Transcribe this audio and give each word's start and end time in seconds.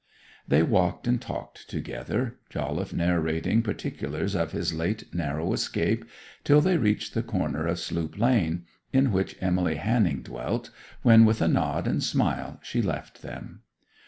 They 0.47 0.63
walked 0.63 1.05
and 1.07 1.21
talked 1.21 1.69
together, 1.69 2.39
Jolliffe 2.49 2.91
narrating 2.91 3.61
particulars 3.61 4.33
of 4.33 4.51
his 4.51 4.73
late 4.73 5.13
narrow 5.13 5.53
escape, 5.53 6.05
till 6.43 6.59
they 6.59 6.75
reached 6.77 7.13
the 7.13 7.21
corner 7.21 7.67
of 7.67 7.79
Sloop 7.79 8.17
Lane, 8.17 8.65
in 8.91 9.11
which 9.11 9.35
Emily 9.41 9.75
Hanning 9.75 10.23
dwelt, 10.23 10.71
when, 11.03 11.23
with 11.23 11.39
a 11.39 11.47
nod 11.47 11.85
and 11.87 12.01
smile, 12.03 12.57
she 12.63 12.81
left 12.81 13.21
them. 13.21 13.61